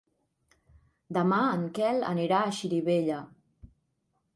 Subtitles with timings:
[1.19, 3.23] Demà en Quel anirà a Xirivella.